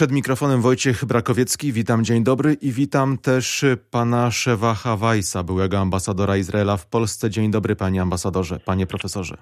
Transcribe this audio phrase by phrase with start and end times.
[0.00, 1.72] Przed mikrofonem Wojciech Brakowiecki.
[1.72, 7.30] Witam, dzień dobry i witam też pana Szewacha Wajsa, byłego ambasadora Izraela w Polsce.
[7.30, 9.36] Dzień dobry, panie ambasadorze, panie profesorze.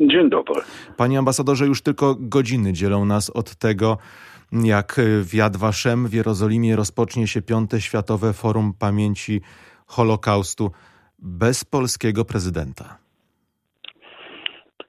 [0.00, 0.60] Dzień dobry.
[0.96, 3.98] Panie ambasadorze, już tylko godziny dzielą nas od tego,
[4.52, 9.40] jak w Yad Vashem w Jerozolimie rozpocznie się piąte Światowe Forum Pamięci
[9.86, 10.70] Holokaustu
[11.18, 12.98] bez polskiego prezydenta.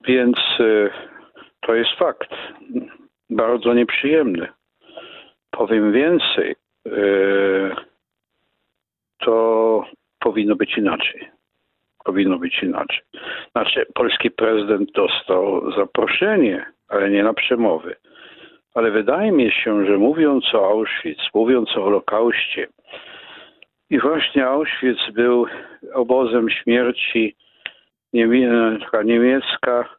[0.08, 0.90] Więc y,
[1.62, 2.30] to jest fakt
[3.30, 4.59] bardzo nieprzyjemny.
[5.60, 6.56] Powiem więcej,
[6.88, 7.72] y,
[9.18, 9.86] to
[10.20, 11.30] powinno być inaczej.
[12.04, 13.02] Powinno być inaczej.
[13.52, 17.96] Znaczy, polski prezydent dostał zaproszenie, ale nie na przemowy.
[18.74, 22.68] Ale wydaje mi się, że mówiąc o Auschwitz, mówiąc o Holokauście,
[23.90, 25.46] i właśnie Auschwitz był
[25.94, 27.36] obozem śmierci
[29.04, 29.90] niemiecka,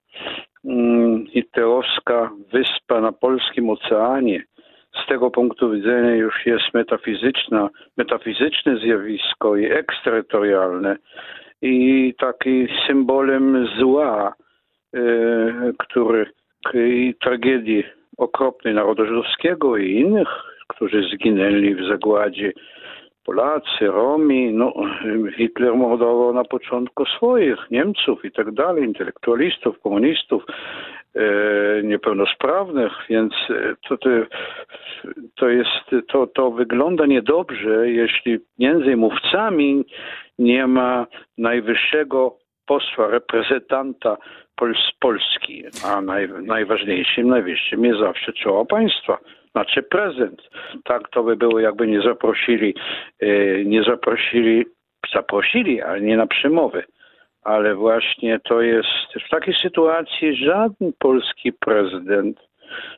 [0.65, 4.42] mm, hitlerowska wyspa na polskim oceanie.
[5.10, 10.96] Tego punktu widzenia już jest metafizyczna, metafizyczne zjawisko i eksterytorialne
[11.62, 14.34] i taki symbolem zła,
[14.95, 15.02] e,
[15.79, 16.26] który
[16.74, 17.84] i tragedii
[18.18, 20.29] okropnej narodu żydowskiego i innych,
[20.68, 22.52] którzy zginęli w zagładzie.
[23.24, 24.73] Polacy, Romi, no
[25.37, 30.45] Hitler mordował na początku swoich, Niemców i tak dalej, intelektualistów, komunistów,
[31.15, 33.32] e, niepełnosprawnych, więc
[33.88, 34.10] to, to,
[35.41, 39.85] to jest, to, to wygląda niedobrze, jeśli między mówcami
[40.38, 41.07] nie ma
[41.38, 44.16] najwyższego posła, reprezentanta
[44.61, 49.18] z Polski, a naj, najważniejszym, najwyższym jest zawsze czoło państwa
[49.51, 50.43] znaczy prezent.
[50.85, 52.74] Tak to by było, jakby nie zaprosili,
[53.21, 54.66] e, nie zaprosili,
[55.15, 56.85] zaprosili, ale nie na przemowy.
[57.43, 58.88] Ale właśnie to jest
[59.27, 62.41] w takiej sytuacji żaden polski prezydent,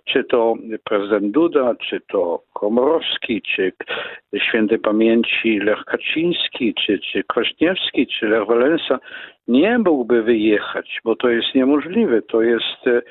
[0.04, 3.72] czy to prezydent Duda, czy to Komorowski, czy
[4.48, 8.98] świętej pamięci Lech Kaczyński, czy, czy Kwaśniewski, czy Lech Walensa,
[9.48, 12.22] nie mógłby wyjechać, bo to jest niemożliwe.
[12.22, 13.02] To jest e,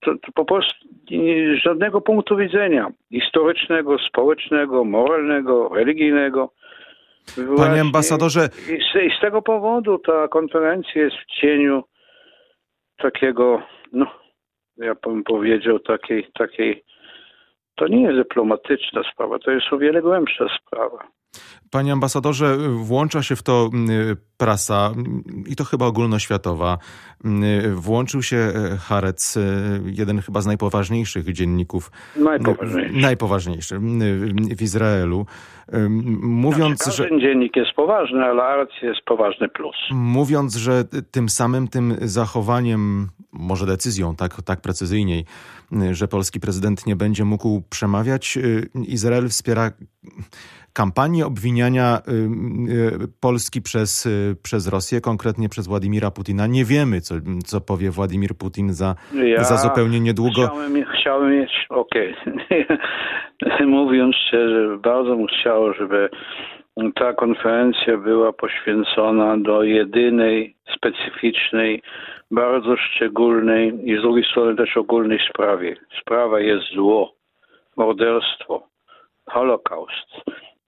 [0.00, 0.88] to, to po prostu
[1.64, 6.52] żadnego punktu widzenia historycznego, społecznego, moralnego, religijnego.
[7.56, 8.48] Panie ambasadorze.
[8.68, 11.82] I z, I z, tego powodu ta konferencja jest w cieniu
[12.96, 13.62] takiego,
[13.92, 14.06] no,
[14.80, 16.84] ja bym powiedział, takiej, takiej,
[17.74, 21.08] to nie jest dyplomatyczna sprawa, to jest o wiele głębsza sprawa.
[21.70, 24.92] Panie ambasadorze, włącza się w to mm, prasa
[25.46, 26.78] i to chyba ogólnoświatowa.
[27.24, 29.40] Mm, włączył się e, Harec, e,
[29.84, 31.90] jeden chyba z najpoważniejszych dzienników.
[32.16, 32.94] Najpoważniejszy.
[32.96, 33.78] Najpoważniejszy
[34.56, 35.26] w Izraelu.
[36.22, 37.20] Mówiąc, znaczy, że.
[37.20, 39.76] dziennik jest poważny, ale Harec jest poważny plus.
[39.90, 45.24] Mówiąc, że tym samym tym zachowaniem, może decyzją tak, tak precyzyjniej,
[45.92, 49.70] że polski prezydent nie będzie mógł przemawiać, y, Izrael wspiera
[50.72, 52.12] kampanię obwiniania y,
[53.04, 56.46] y, Polski przez, y, przez Rosję, konkretnie przez Władimira Putina.
[56.46, 58.94] Nie wiemy, co, co powie Władimir Putin za,
[59.24, 60.46] ja za zupełnie niedługo.
[60.46, 62.14] Chciałem, chciałem mieć, okej.
[63.40, 63.66] Okay.
[63.76, 66.10] Mówiąc szczerze, bardzo bym chciał, żeby
[66.94, 71.82] ta konferencja była poświęcona do jedynej, specyficznej,
[72.30, 75.76] bardzo szczególnej i z drugiej strony też ogólnej sprawie.
[76.00, 77.14] Sprawa jest zło,
[77.76, 78.62] morderstwo,
[79.28, 80.08] Holokaust.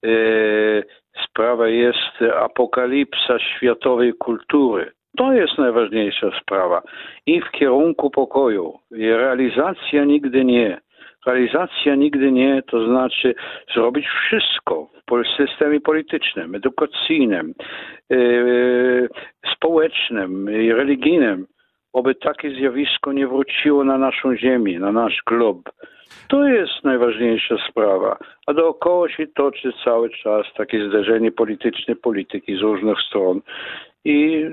[0.03, 0.83] E,
[1.25, 4.91] sprawa jest apokalipsa światowej kultury.
[5.17, 6.81] To jest najważniejsza sprawa.
[7.25, 8.73] I w kierunku pokoju.
[8.91, 10.81] I realizacja nigdy nie.
[11.25, 13.35] Realizacja nigdy nie, to znaczy
[13.73, 17.53] zrobić wszystko w systemie politycznym, edukacyjnym,
[18.09, 19.09] yy,
[19.55, 21.45] społecznym i religijnym,
[21.93, 25.69] aby takie zjawisko nie wróciło na naszą ziemię, na nasz glob.
[26.27, 28.17] To jest najważniejsza sprawa.
[28.47, 33.41] A dookoła się toczy cały czas takie zderzenie polityczne polityki z różnych stron.
[34.05, 34.45] I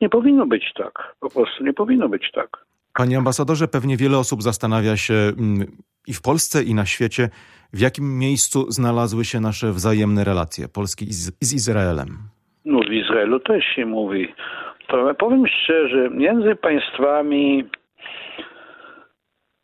[0.00, 1.14] nie powinno być tak.
[1.20, 2.64] Po prostu nie powinno być tak.
[2.94, 5.66] Panie ambasadorze, pewnie wiele osób zastanawia się mm,
[6.06, 7.28] i w Polsce, i na świecie,
[7.72, 12.08] w jakim miejscu znalazły się nasze wzajemne relacje Polski z, z Izraelem.
[12.64, 14.28] No w Izraelu też się mówi.
[15.18, 17.64] Powiem szczerze, między państwami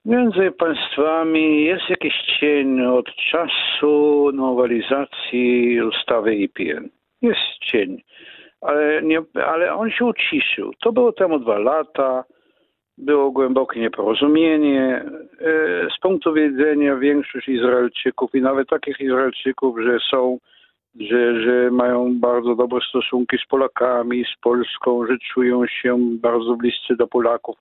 [0.04, 6.88] Między państwami jest jakiś cień od czasu nowelizacji ustawy IPN.
[7.22, 8.02] Jest cień,
[8.60, 10.72] ale, nie, ale on się uciszył.
[10.82, 12.24] To było temu dwa lata,
[12.98, 15.04] było głębokie nieporozumienie.
[15.40, 20.38] E, z punktu widzenia większość Izraelczyków i nawet takich Izraelczyków, że są,
[21.00, 26.96] że, że mają bardzo dobre stosunki z Polakami, z Polską, że czują się bardzo bliscy
[26.96, 27.56] do Polaków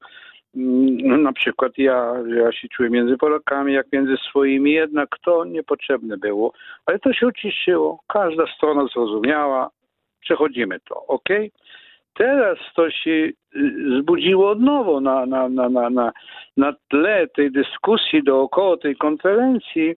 [0.56, 6.18] Mm, na przykład ja, ja się czuję między Polakami, jak między swoimi, jednak to niepotrzebne
[6.18, 6.54] było.
[6.86, 8.00] Ale to się uciszyło.
[8.08, 9.70] Każda strona zrozumiała.
[10.22, 11.30] Przechodzimy to, ok?
[12.14, 13.34] Teraz to się y,
[14.00, 16.12] zbudziło od nowo na, na, na, na, na,
[16.58, 19.96] na tle tej dyskusji dookoła tej konferencji.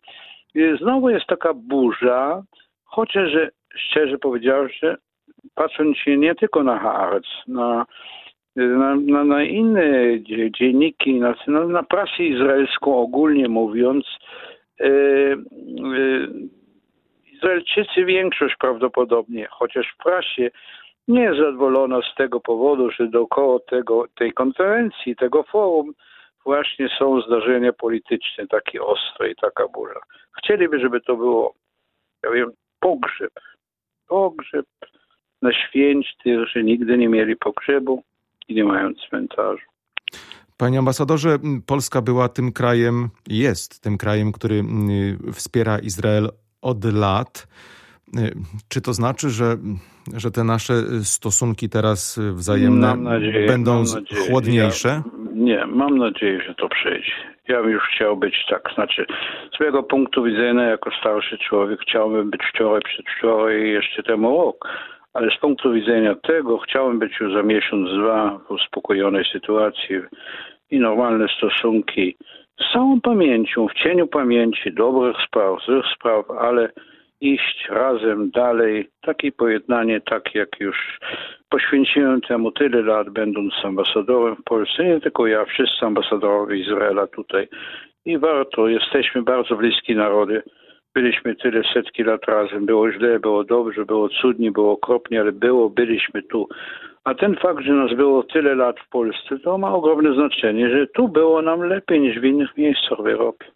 [0.57, 2.43] Y, znowu jest taka burza,
[2.87, 3.31] chociaż
[3.77, 4.97] szczerze powiedziawszy,
[5.55, 7.87] patrząc się nie tylko na Haaretz, na
[8.57, 11.35] na, na, na inne dzienniki, na,
[11.69, 14.05] na prasę izraelską ogólnie mówiąc,
[14.81, 15.37] e, e,
[17.33, 20.51] Izraelczycy większość prawdopodobnie, chociaż w prasie
[21.09, 25.93] nie jest zadowolona z tego powodu, że dookoła tego, tej konferencji, tego forum
[26.45, 30.01] właśnie są zdarzenia polityczne, takie ostre i taka burza.
[30.39, 31.55] Chcieliby, żeby to było,
[32.25, 32.53] ja wiem,
[32.87, 33.33] pogrzeb.
[34.09, 34.67] Pogrzeb
[35.43, 38.03] na święć tych, że nigdy nie mieli pogrzebu,
[38.49, 39.67] i nie mają cmentarzu.
[40.57, 44.63] Panie ambasadorze, Polska była tym krajem, jest tym krajem, który
[45.33, 46.29] wspiera Izrael
[46.63, 47.47] od lat.
[48.69, 49.57] Czy to znaczy, że,
[50.17, 53.85] że te nasze stosunki teraz wzajemne nadzieję, będą
[54.29, 54.89] chłodniejsze?
[54.89, 55.03] Ja,
[55.35, 57.36] nie, mam nadzieję, że to przejdzie.
[57.49, 59.07] Ja bym już chciał być tak, znaczy
[59.57, 64.69] z mojego punktu widzenia jako starszy człowiek chciałbym być wczoraj, przedwczoraj i jeszcze temu rok
[65.17, 69.97] ale z punktu widzenia tego chciałem być już za miesiąc, dwa w uspokojonej sytuacji
[70.71, 72.17] i normalne stosunki
[72.61, 76.73] z całą pamięcią, w cieniu pamięci dobrych spraw, złych spraw, ale
[77.21, 80.99] iść razem dalej, takie pojednanie, tak jak już
[81.49, 87.49] poświęciłem temu tyle lat, będąc ambasadorem w Polsce, nie tylko ja, wszyscy ambasadorowie Izraela tutaj
[88.05, 90.43] i warto, jesteśmy bardzo bliskie narody,
[90.97, 92.67] Byliśmy tyle setki lat razem.
[92.67, 96.49] Było źle, było dobrze, było cudnie, było okropnie, ale było, byliśmy tu.
[97.05, 100.87] A ten fakt, że nas było tyle lat w Polsce, to ma ogromne znaczenie, że
[100.87, 103.47] tu było nam lepiej niż w innych miejscach w Europie.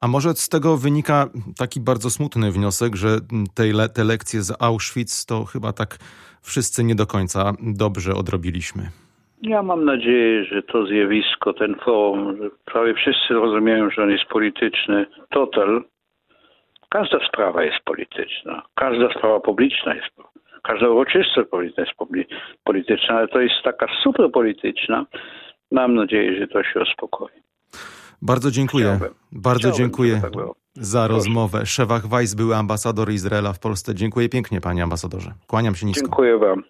[0.00, 1.26] A może z tego wynika
[1.58, 3.08] taki bardzo smutny wniosek, że
[3.54, 5.98] te, te lekcje z Auschwitz to chyba tak
[6.42, 8.82] wszyscy nie do końca dobrze odrobiliśmy.
[9.42, 14.24] Ja mam nadzieję, że to zjawisko, ten forum, że prawie wszyscy rozumieją, że on jest
[14.24, 15.84] polityczny, total,
[16.90, 18.62] Każda sprawa jest polityczna.
[18.74, 20.08] Każda sprawa publiczna jest
[20.62, 21.98] Każda uroczystość polityczna jest
[22.64, 25.06] polityczna, ale to jest taka super polityczna.
[25.70, 27.39] Mam nadzieję, że to się uspokoi.
[28.22, 28.86] Bardzo dziękuję.
[28.96, 29.14] Chciałbym.
[29.32, 30.32] Bardzo Chciałbym, dziękuję tak
[30.74, 31.66] za rozmowę.
[31.66, 33.94] Szewach Weiss, były ambasador Izraela w Polsce.
[33.94, 35.34] Dziękuję pięknie, panie ambasadorze.
[35.46, 36.06] Kłaniam się nisko.
[36.06, 36.62] Dziękuję wam.